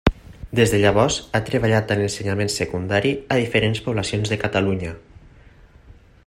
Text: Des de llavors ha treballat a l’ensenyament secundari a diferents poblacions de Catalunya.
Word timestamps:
Des 0.59 0.71
de 0.75 0.77
llavors 0.83 1.17
ha 1.39 1.41
treballat 1.49 1.93
a 1.95 1.97
l’ensenyament 1.99 2.51
secundari 2.55 3.13
a 3.37 3.39
diferents 3.43 3.83
poblacions 3.89 4.33
de 4.35 4.41
Catalunya. 4.47 4.97